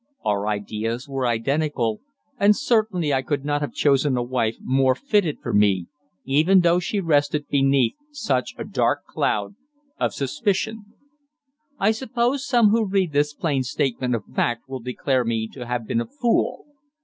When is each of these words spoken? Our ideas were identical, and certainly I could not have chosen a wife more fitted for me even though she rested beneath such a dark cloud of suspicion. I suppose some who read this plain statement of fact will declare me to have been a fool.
Our 0.25 0.47
ideas 0.47 1.07
were 1.07 1.27
identical, 1.27 2.01
and 2.39 2.55
certainly 2.55 3.13
I 3.13 3.21
could 3.21 3.45
not 3.45 3.61
have 3.61 3.71
chosen 3.71 4.17
a 4.17 4.23
wife 4.23 4.55
more 4.59 4.95
fitted 4.95 5.37
for 5.43 5.53
me 5.53 5.89
even 6.25 6.61
though 6.61 6.79
she 6.79 6.99
rested 6.99 7.47
beneath 7.49 7.93
such 8.11 8.55
a 8.57 8.63
dark 8.65 9.05
cloud 9.05 9.53
of 9.99 10.15
suspicion. 10.15 10.85
I 11.77 11.91
suppose 11.91 12.47
some 12.47 12.69
who 12.69 12.87
read 12.87 13.11
this 13.11 13.35
plain 13.35 13.61
statement 13.61 14.15
of 14.15 14.23
fact 14.35 14.67
will 14.67 14.79
declare 14.79 15.23
me 15.23 15.47
to 15.49 15.67
have 15.67 15.85
been 15.85 16.01
a 16.01 16.07
fool. 16.07 16.65